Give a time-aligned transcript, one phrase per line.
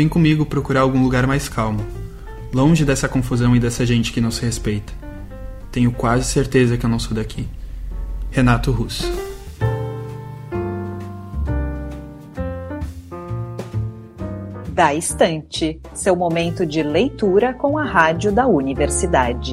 [0.00, 1.84] Vem comigo procurar algum lugar mais calmo,
[2.54, 4.94] longe dessa confusão e dessa gente que não se respeita.
[5.70, 7.46] Tenho quase certeza que eu não sou daqui.
[8.30, 9.04] Renato Russo.
[14.70, 19.52] Da Estante, seu momento de leitura com a rádio da universidade.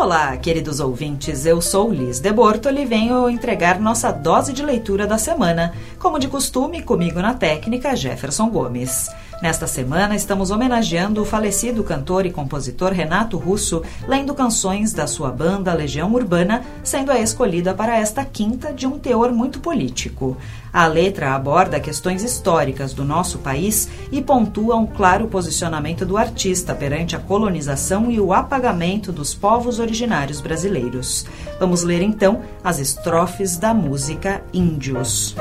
[0.00, 5.06] Olá, queridos ouvintes, eu sou Liz de Bortoli e venho entregar nossa dose de leitura
[5.06, 9.10] da semana, como de costume, comigo na técnica Jefferson Gomes.
[9.42, 15.30] Nesta semana, estamos homenageando o falecido cantor e compositor Renato Russo, lendo canções da sua
[15.30, 20.36] banda Legião Urbana, sendo a escolhida para esta quinta de um teor muito político.
[20.70, 26.74] A letra aborda questões históricas do nosso país e pontua um claro posicionamento do artista
[26.74, 31.24] perante a colonização e o apagamento dos povos originários brasileiros.
[31.58, 35.34] Vamos ler então as estrofes da música Índios.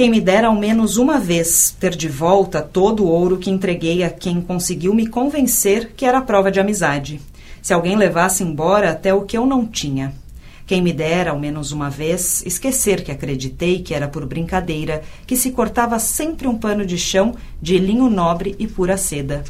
[0.00, 4.02] Quem me dera ao menos uma vez ter de volta todo o ouro que entreguei
[4.02, 7.20] a quem conseguiu me convencer que era prova de amizade.
[7.60, 10.14] Se alguém levasse embora até o que eu não tinha.
[10.66, 15.36] Quem me dera ao menos uma vez esquecer que acreditei que era por brincadeira, que
[15.36, 19.44] se cortava sempre um pano de chão de linho nobre e pura seda.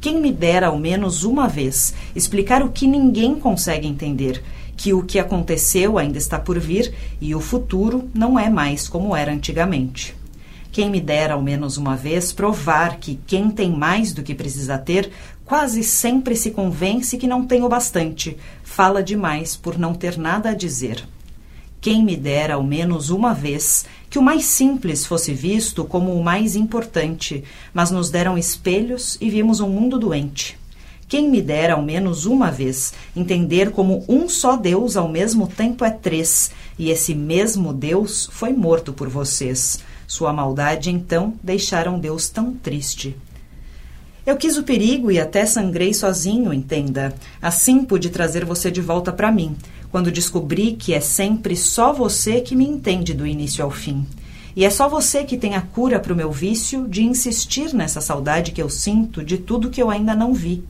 [0.00, 4.44] Quem me dera ao menos uma vez explicar o que ninguém consegue entender,
[4.78, 9.14] que o que aconteceu ainda está por vir e o futuro não é mais como
[9.14, 10.14] era antigamente.
[10.70, 14.78] Quem me dera ao menos uma vez provar que quem tem mais do que precisa
[14.78, 15.10] ter
[15.44, 20.50] quase sempre se convence que não tem o bastante, fala demais por não ter nada
[20.50, 21.04] a dizer.
[21.80, 26.22] Quem me dera ao menos uma vez que o mais simples fosse visto como o
[26.22, 27.42] mais importante,
[27.74, 30.56] mas nos deram espelhos e vimos um mundo doente.
[31.08, 35.82] Quem me dera ao menos uma vez entender como um só Deus ao mesmo tempo
[35.82, 39.80] é três, e esse mesmo Deus foi morto por vocês.
[40.06, 43.16] Sua maldade, então, deixaram Deus tão triste.
[44.26, 47.14] Eu quis o perigo e até sangrei sozinho, entenda.
[47.40, 49.56] Assim pude trazer você de volta para mim,
[49.90, 54.06] quando descobri que é sempre só você que me entende do início ao fim.
[54.54, 58.02] E é só você que tem a cura para o meu vício de insistir nessa
[58.02, 60.62] saudade que eu sinto de tudo que eu ainda não vi.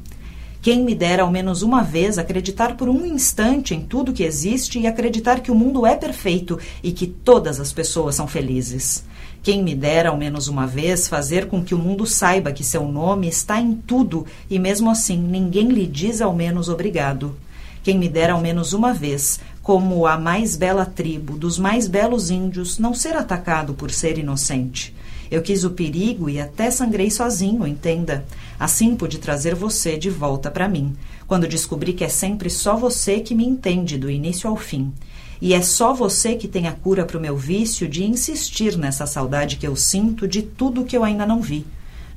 [0.68, 4.78] Quem me dera ao menos uma vez acreditar por um instante em tudo que existe
[4.78, 9.02] e acreditar que o mundo é perfeito e que todas as pessoas são felizes.
[9.42, 12.86] Quem me dera ao menos uma vez fazer com que o mundo saiba que seu
[12.86, 17.34] nome está em tudo e mesmo assim ninguém lhe diz ao menos obrigado.
[17.82, 22.28] Quem me dera ao menos uma vez, como a mais bela tribo dos mais belos
[22.28, 24.94] índios, não ser atacado por ser inocente.
[25.30, 28.24] Eu quis o perigo e até sangrei sozinho, entenda.
[28.58, 30.96] Assim pude trazer você de volta para mim,
[31.26, 34.92] quando descobri que é sempre só você que me entende do início ao fim.
[35.40, 39.06] E é só você que tem a cura para o meu vício de insistir nessa
[39.06, 41.64] saudade que eu sinto de tudo que eu ainda não vi.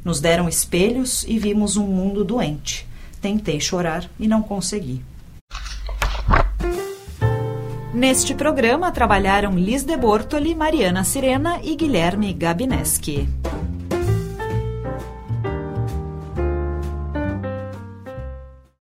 [0.04, 2.88] Nos deram espelhos e vimos um mundo doente.
[3.22, 5.02] Tentei chorar e não consegui.
[7.94, 13.28] Neste programa trabalharam Liz de Bortoli, Mariana Sirena e Guilherme Gabineski.